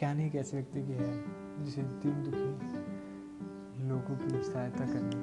कहानी 0.00 0.26
एक 0.26 0.34
ऐसे 0.34 0.56
व्यक्ति 0.56 0.82
की 0.82 0.92
है 0.92 1.24
जिसे 1.64 1.82
तीन 1.82 2.22
दुखी 2.22 3.86
लोगों 3.88 4.16
की 4.16 4.52
सहायता 4.52 4.86
करने, 4.86 5.16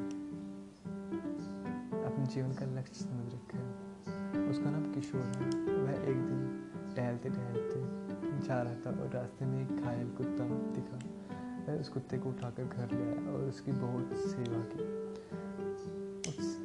अपने 2.05 2.25
जीवन 2.25 2.53
का 2.53 2.65
लक्ष्य 2.65 2.93
समझ 2.93 3.33
रखा 3.33 3.57
है। 3.57 4.49
उसका 4.49 4.69
नाम 4.69 4.93
किशोर 4.93 5.21
है। 5.21 5.49
वह 5.77 5.91
एक 5.91 6.17
दिन 6.17 6.71
टहलते 6.95 7.29
टहलते 7.29 7.79
जा 8.47 8.61
रहा 8.61 8.73
था 8.73 9.01
और 9.01 9.09
रास्ते 9.09 9.45
में 9.45 9.69
एक 9.69 9.83
घायल 9.83 10.09
कुत्ता 10.09 10.45
दिखा। 10.47 10.99
वह 11.67 11.79
उस 11.79 11.89
कुत्ते 11.89 12.17
को 12.17 12.29
उठाकर 12.29 12.63
घर 12.63 12.91
ले 12.91 13.03
आया 13.03 13.31
और 13.31 13.41
उसकी 13.41 13.71
बहुत 13.71 14.09
सेवा 14.13 14.65
की। 14.73 15.03
उस 16.29 16.63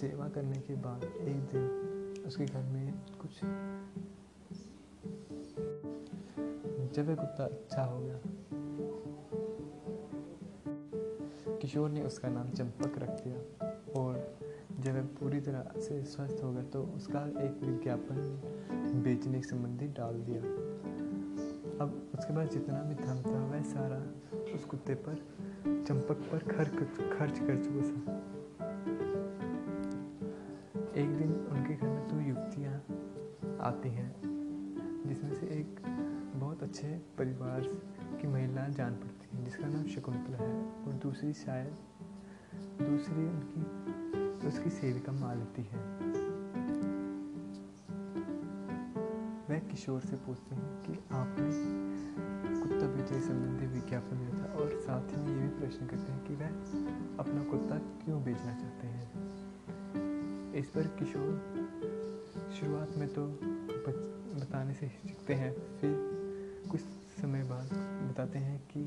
सेवा 0.00 0.28
करने 0.28 0.60
के 0.60 0.74
बाद 0.74 1.04
एक 1.04 1.40
दिन 1.40 1.64
उसके 2.26 2.46
घर 2.46 2.62
में 2.62 2.94
कुछ 3.20 3.40
जब 6.94 7.08
वह 7.08 7.14
कुत्ता 7.14 7.44
अच्छा 7.44 7.82
हो 7.82 8.00
गया 8.00 8.20
किशोर 11.56 11.90
ने 11.90 12.02
उसका 12.02 12.28
नाम 12.28 12.50
चंपक 12.50 12.98
रख 12.98 13.10
दिया 13.10 13.68
और 14.00 14.38
जब 14.80 14.92
वह 14.92 15.02
पूरी 15.02 15.40
तरह 15.40 15.80
से 15.80 16.04
स्वस्थ 16.04 16.44
हो 16.44 16.52
गया 16.52 16.62
तो 16.62 16.82
उसका 16.82 17.20
एक 17.20 17.60
विज्ञापन 17.64 19.02
बेचने 19.04 19.42
संबंधी 19.42 19.86
डाल 19.86 20.14
दिया। 20.14 20.42
अब 21.84 22.10
उसके 22.18 22.32
बाद 22.34 22.50
जितना 22.50 22.82
भी 22.82 22.94
धन 22.94 23.22
था, 23.26 23.46
वह 23.46 23.62
सारा 23.62 23.98
उस 24.54 24.64
कुत्ते 24.64 24.94
पर, 24.94 25.14
चंपक 25.88 26.16
पर 26.32 26.38
खर्च 26.38 26.70
खर्च 27.18 27.38
कर 27.38 27.64
चुका 27.64 27.82
था। 27.88 28.18
एक 30.96 31.10
दिन 31.16 31.32
उनके 31.52 31.74
घर 31.74 31.86
में 31.86 32.08
दो 32.08 32.20
युवतियाँ 32.20 32.74
आती 33.60 33.88
हैं, 33.88 34.10
जिसमें 35.08 35.34
से 35.34 35.46
एक 35.46 35.77
अच्छे 36.68 36.88
परिवार 37.18 37.60
की 38.20 38.28
महिला 38.28 38.68
जान 38.68 38.94
पड़ती 38.94 39.36
है, 39.36 39.44
जिसका 39.44 39.66
नाम 39.66 39.84
शकुंतला 39.86 40.36
है 40.36 40.56
और 40.86 40.92
दूसरी 41.02 41.32
शायद, 41.32 41.76
दूसरी 42.82 43.24
उनकी, 43.26 44.48
उसकी 44.48 44.70
सेविका 44.70 45.12
मालती 45.12 45.62
है। 45.62 45.84
वह 49.48 49.58
किशोर 49.58 50.00
से 50.00 50.16
पूछते 50.16 50.54
हैं 50.54 50.82
कि 50.82 50.98
आपने 51.10 51.48
कुत्ता 52.60 52.86
बेचने 52.86 53.20
संबंधी 53.20 53.66
विज्ञापन 53.66 54.18
दिया 54.18 54.34
था 54.38 54.52
और 54.52 54.78
साथ 54.80 55.16
ही 55.16 55.32
ये 55.32 55.38
भी 55.40 55.48
प्रश्न 55.48 55.86
करते 55.86 56.12
हैं 56.12 56.24
कि 56.24 56.34
वह 56.34 56.48
अपना 57.18 57.42
कुत्ता 57.44 57.78
क्यों 58.04 58.22
बेचना 58.24 58.54
चाहते 58.54 58.86
हैं? 58.86 60.52
इस 60.54 60.68
पर 60.68 60.82
किशोर 60.98 61.32
शुरुआत 62.60 62.96
में 62.96 63.08
तो 63.08 63.26
बताने 64.38 64.74
से 64.74 64.86
हिचकते 64.86 65.34
हैं, 65.34 65.52
फिर 65.80 66.17
कुछ 66.70 66.80
समय 67.20 67.42
बाद 67.42 67.68
बताते 68.10 68.38
हैं 68.38 68.62
कि 68.70 68.82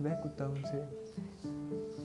वह 0.00 0.14
कुत्ता 0.14 0.46
उनसे 0.46 0.80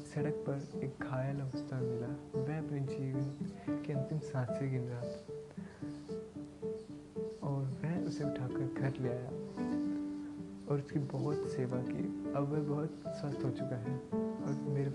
सड़क 0.06 0.34
पर 0.50 0.80
एक 0.84 1.04
घायल 1.04 1.40
अवस्था 1.40 1.80
मिला। 1.82 2.08
वह 2.42 2.58
अपने 2.58 2.80
जीवन 2.80 3.82
के 3.86 3.94
अंतिम 3.94 4.20
साँसें 4.20 4.72
गिन 4.72 4.82
रहा 4.82 5.02
था 5.02 5.26
और 7.48 7.64
वह 7.84 8.06
उसे 8.06 8.24
उठाकर 8.24 8.74
घर 8.74 8.94
ले 9.02 9.10
आया 9.10 9.30
और 10.70 10.78
उसकी 10.78 11.00
बहुत 11.00 11.48
सेवा 11.48 11.78
की। 11.78 12.34
अब 12.34 12.44
वह 12.52 12.60
बहुत 12.60 13.04
स्वस्थ 13.08 13.44
हो 13.46 13.50
चुका 13.50 13.76
है 13.76 13.98
और 14.18 14.66
मेरे, 14.70 14.92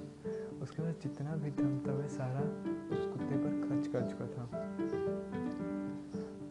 उसके 0.63 0.83
बाद 0.83 0.95
जितना 1.03 1.37
भी 1.37 1.51
धन 1.51 1.85
था, 1.87 1.93
वह 1.93 2.09
सारा 2.09 2.41
उस 2.97 3.07
कुत्ते 3.07 3.37
पर 3.37 3.69
खर्च 3.69 3.87
कर 3.87 4.01
चुका 4.11 4.27
था। 4.27 4.45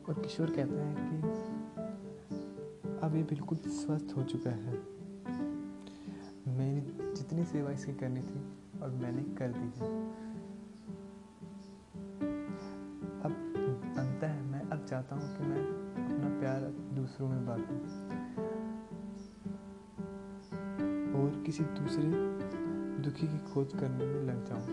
और 0.09 0.21
किशोर 0.21 0.49
कहता 0.49 0.85
है 0.85 0.95
कि 0.99 1.50
अब 3.03 3.15
ये 3.15 3.23
बिल्कुल 3.23 3.57
स्वस्थ 3.57 4.13
हो 4.17 4.23
चुका 4.23 4.49
है। 4.49 4.73
मेरी 6.57 6.81
जितनी 7.15 7.43
सेवा 7.43 7.71
इसकी 7.71 7.93
करनी 7.93 8.21
थी 8.21 8.41
और 8.81 8.89
मैंने 8.91 9.23
कर 9.35 9.51
दी 9.51 9.69
है। 9.79 9.89
अब 13.21 13.31
अंतः 13.97 14.41
मैं 14.43 14.61
अब 14.69 14.85
चाहता 14.85 15.15
हूँ 15.15 15.37
कि 15.37 15.43
मैं 15.43 15.63
अपना 16.05 16.39
प्यार 16.39 16.61
दूसरों 16.95 17.29
में 17.29 17.45
बांटूं 17.47 17.79
और 21.13 21.43
किसी 21.45 21.63
दूसरे 21.63 22.03
दुखी 23.03 23.27
की 23.27 23.39
खोज 23.53 23.73
करने 23.73 24.05
में 24.05 24.23
लग 24.23 24.45
जाऊँ, 24.45 24.67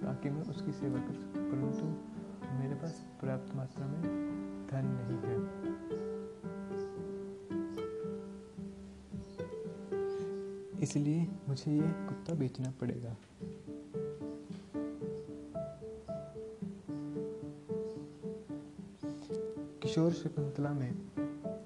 ताकि 0.00 0.30
मैं 0.30 0.42
उसकी 0.42 0.72
सेवा 0.72 0.98
कर 0.98 1.14
सकूँ। 1.14 1.50
परंतु 1.50 1.86
मेरे 2.58 2.74
पास 2.74 3.04
पर्याप्त 3.22 3.56
मात्रा 3.56 3.86
में 3.86 4.02
धन 4.70 4.86
नहीं 4.86 5.18
है। 5.18 5.67
इसलिए 10.82 11.26
मुझे 11.48 11.72
ये 11.72 11.88
कुत्ता 12.08 12.34
बेचना 12.34 12.72
पड़ेगा। 12.80 13.16
किशोर 19.82 20.12
शकुंतला 20.12 20.72
में 20.72 20.92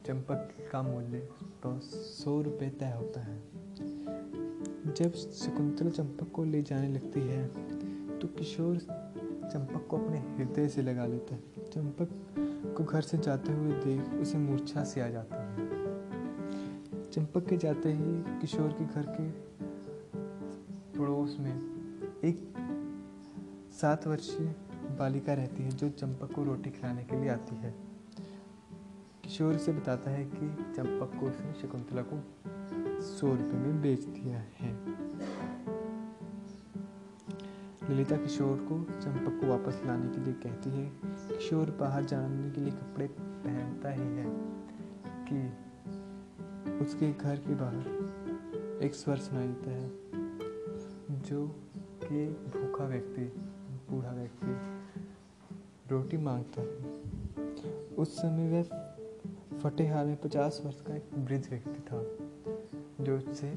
चंपक 0.07 0.49
का 0.73 0.83
मूल्य 0.83 1.19
तो 1.63 1.79
सौ 1.81 2.41
रुपये 2.43 2.69
तय 2.71 2.93
होता 2.93 3.21
है। 3.21 3.41
जब 4.93 5.13
शकुंतला 5.13 5.91
चंपक 5.91 6.31
को 6.33 6.45
ले 6.45 6.63
जाने 6.63 6.89
लगती 6.89 7.21
है 7.21 7.47
तो 8.19 8.29
किशोर 8.29 8.79
चंपक 8.79 9.87
को 9.91 9.97
अपने 9.99 10.19
हृदय 10.19 10.69
से 10.69 10.83
लगा 10.83 11.07
लेता 11.07 11.35
है। 11.35 11.71
चंपक 11.71 12.09
को 12.77 12.85
घर 12.85 13.01
से 13.01 13.19
जाते 13.19 13.53
हुए 13.53 13.73
देख 13.75 14.21
उसे 14.21 14.39
मूर्छा 14.39 14.85
से 14.85 15.01
आ 15.01 15.09
जाता 15.09 15.43
है। 15.43 15.82
चंपक 17.13 17.47
के 17.47 17.57
जाते 17.57 17.93
ही 17.93 18.41
किशोर 18.41 18.69
के 18.73 18.85
घर 18.85 19.07
के 19.09 19.25
पड़ोस 20.99 21.37
में 21.41 21.55
एक 22.25 22.55
सात 23.81 24.07
वर्षीय 24.07 24.55
बालिका 24.99 25.35
रहती 25.35 25.63
है 25.63 25.71
जो 25.71 25.89
चंपक 25.89 26.33
को 26.33 26.45
रोटी 26.45 26.71
खिलाने 26.71 27.05
के 27.05 27.21
लिए 27.21 27.29
आती 27.29 27.57
है। 27.57 27.75
किशोर 29.25 29.57
से 29.57 29.73
बताता 29.73 30.11
है 30.11 30.25
कि 30.25 30.49
चंपक 30.77 31.19
को 31.21 31.27
उसने 31.27 31.53
शकुंतला 31.63 32.03
को 32.03 32.21
सौ 33.03 33.27
रुपये 33.27 33.59
में 33.59 33.83
बेच 33.83 34.05
दिया 34.05 34.39
है। 34.59 34.73
ललिता 37.91 38.17
किशोर 38.17 38.57
को 38.71 38.79
चंपक 39.01 39.41
को 39.41 39.47
वापस 39.47 39.83
लाने 39.87 40.09
के 40.09 40.25
लिए 40.25 40.35
कहती 40.35 40.71
है, 40.71 40.91
किशोर 41.05 41.71
बाहर 41.81 42.05
जाने 42.05 42.51
के 42.51 42.61
लिए 42.61 42.73
कपड़े 42.73 43.07
पहनता 43.19 43.91
ही 43.91 44.09
है 44.17 44.27
कि 45.29 45.72
उसके 46.81 47.13
घर 47.13 47.37
के 47.37 47.55
बाहर 47.55 48.81
एक 48.83 48.95
स्वर 48.95 49.17
सुनाई 49.17 49.47
देता 49.47 49.71
है, 49.71 49.89
जो 51.21 51.47
कि 52.03 52.27
भूखा 52.27 52.85
व्यक्ति, 52.85 53.25
बूढ़ा 53.91 54.13
व्यक्ति 54.13 54.57
रोटी 55.91 56.17
माँगता 56.17 56.61
है। 56.61 56.69
उस 57.95 58.17
समय 58.19 58.49
वह 58.51 58.63
फटे 59.59 59.87
हाल 59.87 60.07
में 60.07 60.17
पचास 60.17 60.63
वर्ष 60.65 60.81
का 60.81 60.97
एक 60.97 61.11
वृद्ध 61.15 61.47
व्यक्ति 61.51 61.81
था, 61.81 62.03
जो 63.05 63.19
उससे 63.19 63.55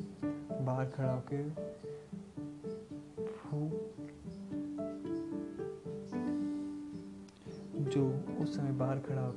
बाहर 0.62 0.86
खड़ा 0.86 1.14
होकर 1.14 1.74
जो 7.86 8.04
उस 8.44 8.56
समय 8.56 8.72
बाहर 8.72 9.00
खड़ा 9.00 9.31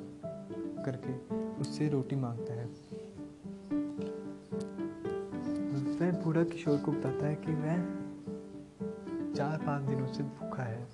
करके 0.83 1.13
उससे 1.61 1.89
रोटी 1.89 2.17
माँगता 2.17 2.55
है। 2.55 2.67
बूढ़ा 6.29 6.45
किशोर 6.45 6.79
को 6.79 6.93
बताता 6.93 7.27
है 7.27 7.35
कि 7.35 7.53
वह 7.53 7.77
चार 9.35 9.59
पाँच 9.59 9.83
दिनों 9.83 10.07
से 10.07 10.23
भूखा 10.23 10.63
है। 10.63 10.85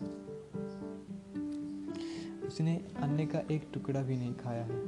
उसने 2.47 2.85
अन्य 2.97 3.26
का 3.26 3.38
एक 3.38 3.69
टुकड़ा 3.75 4.03
भी 4.03 4.17
नहीं 4.17 4.35
खाया 4.35 4.64
है। 4.64 4.81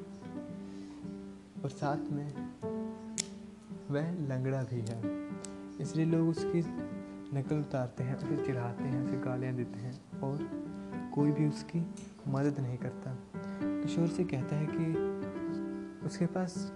और 1.63 1.71
साथ 1.71 1.97
में 1.97 2.51
वह 3.91 4.13
लंगड़ा 4.13 4.63
भी 4.63 4.81
है। 4.81 5.29
इसलिए 5.81 6.07
लोग 6.07 6.29
उसकी 6.29 6.61
नकल 7.39 7.57
उतारते 7.57 8.05
हैं, 8.05 8.17
उसे 8.17 8.47
चिढ़ाते 8.47 8.85
हैं, 8.85 9.07
उसे 9.07 9.17
गालियाँ 9.17 9.55
देते 9.55 9.79
हैं 9.79 10.21
और 10.21 10.39
कोई 11.15 11.31
भी 11.33 11.49
उसकी 11.49 11.79
मदद 12.29 12.61
नहीं 12.61 12.79
करता। 12.79 13.19
किशोर 13.63 14.07
से 14.07 14.25
कहता 14.25 14.57
है 14.57 14.67
कि 14.71 14.95
उसके 16.07 16.27
पास 16.27 16.73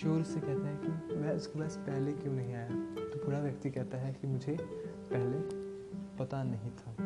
किशोर 0.00 0.22
से 0.22 0.40
कहता 0.40 0.68
है 0.68 0.76
कि 0.76 1.14
वह 1.14 1.32
उसके 1.32 1.58
पास 1.58 1.76
पहले 1.76 2.12
क्यों 2.12 2.32
नहीं 2.32 2.54
आया? 2.54 2.68
तो 2.94 3.24
बूढ़ा 3.24 3.40
व्यक्ति 3.40 3.70
कहता 3.70 3.98
है 3.98 4.12
कि 4.12 4.26
मुझे 4.26 4.56
पहले 5.12 5.38
पता 6.18 6.42
नहीं 6.42 6.70
था। 6.70 6.96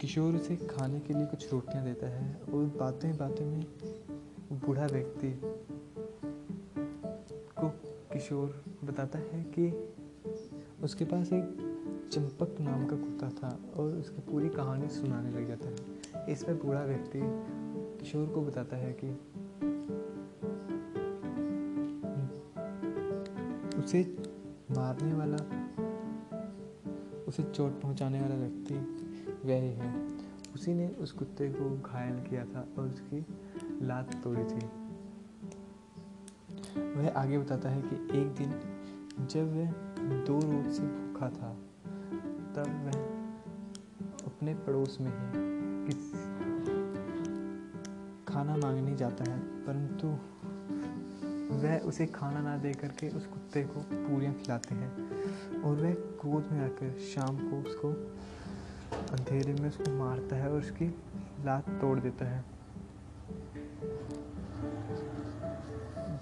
किशोर 0.00 0.34
उसे 0.34 0.56
खाने 0.56 1.00
के 1.00 1.14
लिए 1.14 1.26
कुछ 1.26 1.52
रोटियाँ 1.52 1.84
देता 1.84 2.06
है 2.06 2.34
और 2.34 2.64
बातें 2.64 3.16
बातें 3.16 3.46
में 3.46 3.66
बूढ़ा 4.52 4.86
व्यक्ति 4.86 5.40
को 7.60 7.68
किशोर 8.12 8.64
बताता 8.84 9.18
है 9.18 9.42
कि 9.58 9.94
उसके 10.82 11.04
पास 11.04 11.32
एक 11.32 11.56
चंपक 12.12 12.56
नाम 12.60 12.86
का 12.86 12.96
कुत्ता 12.96 13.28
था 13.28 13.60
और 13.76 13.92
उसकी 13.92 14.32
पूरी 14.32 14.48
कहानी 14.48 14.88
सुनाने 14.88 15.30
लग 15.30 15.46
जाता 15.46 15.68
है। 15.68 15.76
इस 16.32 16.44
पर 16.44 16.54
बूढ़ा 16.54 16.84
व्यक्ति 16.84 17.20
किशोर 17.98 18.28
को 18.28 18.42
बताता 18.42 18.76
है 18.76 18.92
कि 18.92 19.20
उसे 23.80 24.02
मारने 24.70 25.14
वाला, 25.14 25.36
उसे 27.28 27.42
चोट 27.42 27.80
पहुँचाने 27.82 28.20
वाला 28.20 28.34
व्यक्ति 28.34 28.74
वह 29.44 29.60
ही 29.60 29.70
उसी 30.54 30.74
ने 30.74 30.88
उस 31.00 31.12
कुत्ते 31.12 31.48
को 31.48 31.70
घायल 31.82 32.18
किया 32.20 32.44
था 32.44 32.66
और 32.78 32.88
उसकी 32.88 33.24
लात 33.82 34.14
तोड़ी 34.24 34.44
थी। 34.44 34.66
वह 36.96 37.08
आगे 37.16 37.38
बताता 37.38 37.68
है 37.68 37.82
कि 37.82 37.96
एक 38.18 38.34
दिन 38.34 38.50
जब 39.26 39.54
वह 39.56 39.70
दो 40.24 40.38
रोज 40.40 40.72
से 40.74 40.82
भूखा 40.82 41.28
था, 41.28 41.52
तब 42.54 42.68
वह 42.86 42.94
अपने 44.26 44.54
पड़ोस 44.54 44.98
में 45.00 45.10
ही 45.10 45.86
किस 45.86 46.12
खाना 48.28 48.56
मांगने 48.56 48.94
जाता 48.96 49.30
है, 49.30 49.38
परंतु 49.64 50.08
वह 51.50 51.78
उसे 51.78 52.06
खाना 52.06 52.40
ना 52.40 52.56
दे 52.56 52.72
करके 52.72 53.08
उस 53.08 53.26
कुत्ते 53.26 53.62
को 53.62 53.80
पूरियाँ 53.80 54.34
खिलाते 54.34 54.74
हैं 54.74 54.90
और 55.62 55.76
वह 55.76 55.92
क्रोध 55.94 56.52
में 56.52 56.64
आकर 56.64 56.98
शाम 56.98 57.50
को 57.50 57.68
उसको 57.68 57.88
अंधेरे 59.16 59.54
में 59.54 59.68
उसको 59.68 59.98
मारता 59.98 60.36
है 60.36 60.52
और 60.52 60.58
उसकी 60.58 60.86
लात 61.44 61.68
तोड़ 61.68 62.00
देता 62.00 62.24
है। 62.24 62.44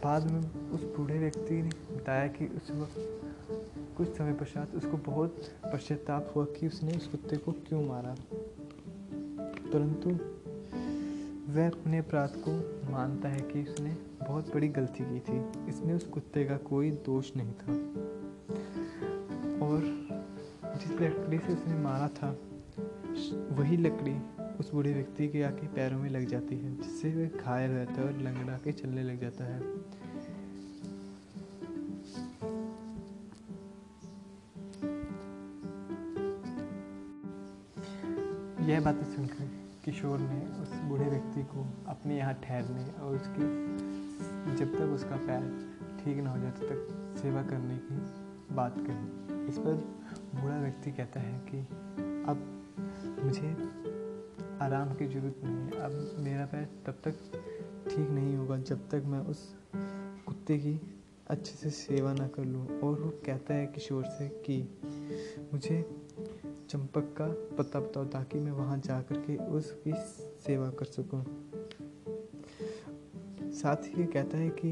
बाद 0.05 0.31
में 0.31 0.71
उस 0.71 0.83
बूढ़े 0.83 1.19
व्यक्ति 1.19 1.63
ने 1.63 1.97
बताया 1.97 2.27
कि 2.27 2.47
उस 2.47 2.71
वक्त 2.71 3.23
कुछ 3.97 4.17
समय 4.17 4.33
पश्चात 4.33 4.75
उसको 4.75 4.97
बहुत 4.97 5.37
पश्चाताप 5.73 6.33
हुआ 6.37 6.45
कि 6.45 6.67
उसने 6.67 6.93
उस 6.93 7.07
कुत्ते 7.07 7.37
को 7.37 7.53
क्यों 7.53 7.85
मारा। 7.85 8.17
परंतु 9.73 10.11
वह 11.53 11.67
अपने 11.67 11.99
अपराध 11.99 12.33
को 12.49 12.53
मानता 12.93 13.29
है 13.29 13.41
कि 13.41 13.63
उसने 13.63 13.97
बहुत 14.29 14.55
बड़ी 14.55 14.69
गलती 14.69 15.05
की 15.05 15.21
थी। 15.21 15.69
इसमें 15.69 15.95
उस 15.95 16.05
कुत्ते 16.05 16.45
का 16.45 16.57
कोई 16.57 16.91
दोष 16.91 17.31
नहीं 17.37 17.53
था। 17.53 17.73
और 19.67 19.81
जिस 20.81 20.91
लकड़ी 20.91 21.39
से 21.39 21.53
उसने 21.53 21.75
मारा 21.75 22.09
था, 22.09 22.39
वही 23.55 23.77
लकड़ी 23.77 24.15
उस 24.61 24.73
बूढ़े 24.73 24.95
व्यक्ति 24.95 25.29
के 25.29 25.43
आके 25.43 25.67
पैरों 25.67 25.99
में 25.99 26.11
लग 26.11 26.25
जाती 26.25 26.55
है, 26.55 26.77
जिससे 26.77 27.13
वह 27.15 27.45
घायल 27.45 27.71
रहता 27.71 27.93
है 27.93 28.05
और 28.05 28.19
लंगड़ा 28.19 28.59
के 28.59 28.73
चलने 28.73 29.03
लग 29.03 29.21
जाता 29.21 29.45
है। 29.45 29.61
यह 38.69 38.81
बातें 38.81 39.05
सुनकर 39.05 39.51
किशोर 39.85 40.19
ने 40.19 40.63
उस 40.63 40.73
बूढ़े 40.75 41.05
व्यक्ति 41.05 41.43
को 41.43 41.67
अपने 41.87 42.19
यहाँ 42.19 42.35
ठहरने 42.35 43.01
और 43.01 43.17
उसकी 43.17 43.88
जब 44.55 44.75
तक 44.75 44.85
उसका 44.85 45.17
पैर 45.17 45.69
ठीक 46.05 46.19
ना 46.19 46.31
हो 46.31 46.39
जाए, 46.39 46.51
तब 46.51 46.59
तक 46.59 47.19
सेवा 47.23 47.43
करने 47.43 47.77
की 47.77 48.29
बात 48.55 48.75
करें। 48.79 49.47
इस 49.49 49.59
पर 49.59 49.75
बूढ़ा 50.35 50.61
व्यक्ति 50.61 50.93
कहता 50.93 51.21
है 51.21 51.39
कि, 51.39 51.61
अब 52.29 52.65
मुझे 53.25 53.49
आराम 54.63 54.95
की 54.95 55.07
ज़रूरत 55.07 55.41
नहीं 55.45 55.57
है। 55.57 55.71
अब 55.71 56.17
मेरा 56.19 56.47
पैर 56.47 56.69
तब 56.87 56.93
तक 56.93 57.13
ठीक 57.91 58.11
नहीं 58.11 58.37
होगा, 58.37 58.57
जब 58.57 58.89
तक 58.89 59.03
मैं 59.07 59.21
उस 59.21 59.57
कुत्ते 60.27 60.59
की 60.59 60.81
अच्छे 61.29 61.53
से 61.53 61.71
सेवा 61.71 62.13
ना 62.13 62.29
कर 62.29 62.45
लूँ। 62.45 62.81
और 62.81 63.01
वो 63.01 63.11
कहता 63.27 63.55
है 63.55 63.67
किशोर 63.67 64.05
से 64.05 64.29
कि, 64.29 64.79
मुझे 65.53 66.07
चंपक 66.71 67.15
का 67.21 67.57
पता 67.57 67.81
बताओ, 67.81 68.05
ताकि 68.05 68.39
मैं 68.39 68.53
वहाँ 68.53 68.79
जा 68.79 69.01
कर 69.03 69.17
के 69.17 69.37
उसकी 69.37 69.93
सेवा 70.47 70.71
कर 70.71 70.85
सकूँ। 70.85 71.25
साथ 73.59 73.77
ही 73.85 74.01
ये 74.01 74.07
कहता 74.07 74.39
है 74.39 74.49
कि 74.59 74.69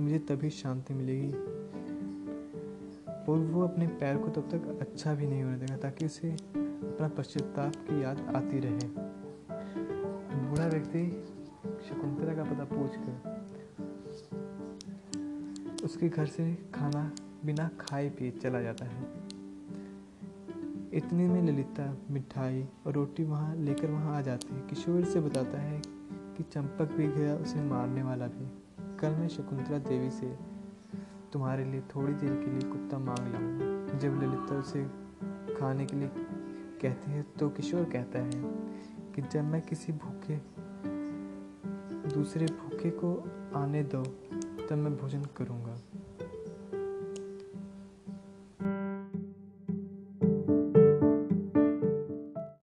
मुझे 0.00 0.18
तभी 0.18 0.50
शांति 0.50 0.94
मिलेगी 0.94 1.32
और 3.28 3.38
वो 3.52 3.62
अपने 3.62 3.86
पैर 4.00 4.16
को 4.16 4.28
तब 4.30 4.48
तक 4.50 4.78
अच्छा 4.80 5.14
भी 5.14 5.26
नहीं 5.26 5.42
होने 5.42 5.56
देगा, 5.56 5.76
ताकि 5.76 6.06
उसे 6.06 6.30
अपना 6.30 7.08
पश्चाताप 7.08 7.74
की 7.76 8.02
याद 8.02 8.20
आती 8.36 8.60
रहे। 8.60 8.88
बूढ़ा 10.48 10.66
व्यक्ति 10.66 11.02
शकुंतला 11.88 12.34
का 12.34 12.44
पता 12.44 12.64
पूछ 12.64 12.96
कर 12.96 13.14
उसके 15.84 16.08
घर 16.08 16.26
से 16.26 16.44
खाना 16.74 17.10
बिना 17.44 17.68
खाए 17.80 18.08
पिए 18.08 18.30
चला 18.32 18.60
जाता 18.60 18.84
है। 18.84 19.02
इतने 20.92 21.28
में 21.28 21.42
ललिता, 21.42 21.96
मिठाई 22.10 22.64
और 22.86 22.92
रोटी 22.92 23.24
वहाँ 23.24 23.56
लेकर 23.56 23.90
वहाँ 23.90 24.16
आ 24.16 24.20
जाती 24.20 24.54
है। 24.54 24.60
किशोर 24.60 25.04
से 25.04 25.20
बताता 25.20 25.58
है 25.58 25.95
कि 26.36 26.42
चंपक 26.42 26.92
भी 26.92 27.06
गया 27.08 27.34
उसे 27.36 27.62
मारने 27.62 28.02
वाला 28.02 28.26
भी। 28.26 28.46
कल 28.98 29.10
मैं 29.10 29.28
शकुंतला 29.28 29.78
देवी 29.78 30.10
से 30.10 30.26
तुम्हारे 31.32 31.64
लिए 31.64 31.80
थोड़ी 31.94 32.12
देर 32.14 32.34
के 32.34 32.50
लिए 32.50 32.70
कुत्ता 32.70 32.98
मांग 32.98 33.32
लाऊँगा। 33.32 33.98
जब 33.98 34.20
ललिता 34.22 34.58
उसे 34.58 34.84
खाने 35.54 35.86
के 35.86 35.96
लिए 35.96 36.10
कहती 36.82 37.10
है 37.10 37.22
तो 37.38 37.48
किशोर 37.48 37.84
कहता 37.84 38.18
है 38.18 38.30
कि 39.14 39.22
जब 39.22 39.44
मैं 39.44 39.60
किसी 39.62 39.92
भूखे, 39.92 40.36
दूसरे 42.14 42.46
भूखे 42.46 42.90
को 42.90 43.12
आने 43.56 43.82
दो, 43.82 44.02
तब 44.66 44.72
मैं 44.72 44.96
भोजन 44.96 45.22
करूँगा। 45.36 45.75